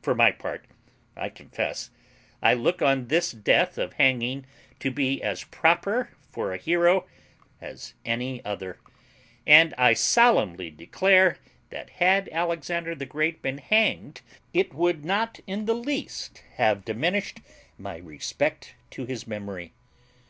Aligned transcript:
For 0.00 0.14
my 0.14 0.30
own 0.32 0.38
part, 0.38 0.64
I 1.14 1.28
confess, 1.28 1.90
I 2.40 2.54
look 2.54 2.80
on 2.80 3.08
this 3.08 3.30
death 3.32 3.76
of 3.76 3.92
hanging 3.92 4.46
to 4.78 4.90
be 4.90 5.22
as 5.22 5.44
proper 5.44 6.08
for 6.30 6.54
a 6.54 6.56
hero 6.56 7.06
as 7.60 7.92
any 8.02 8.42
other; 8.42 8.78
and 9.46 9.74
I 9.76 9.92
solemnly 9.92 10.70
declare 10.70 11.36
that 11.68 11.90
had 11.90 12.30
Alexander 12.32 12.94
the 12.94 13.04
Great 13.04 13.42
been 13.42 13.58
hanged 13.58 14.22
it 14.54 14.72
would 14.72 15.04
not 15.04 15.40
in 15.46 15.66
the 15.66 15.74
least 15.76 16.42
have 16.54 16.86
diminished 16.86 17.40
my 17.76 17.98
respect 17.98 18.76
to 18.92 19.04
his 19.04 19.26
memory. 19.26 19.74